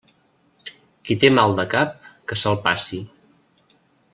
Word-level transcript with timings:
Qui 1.09 1.17
té 1.23 1.31
mal 1.39 1.53
de 1.59 1.65
cap 1.75 2.09
que 2.31 2.39
se'l 2.45 2.59
passi. 2.65 3.03